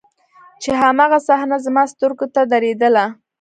چې 0.61 0.71
هماغه 0.81 1.19
صحنه 1.27 1.57
زما 1.65 1.83
سترګو 1.93 2.25
ته 2.35 2.41
درېدله. 2.53 3.05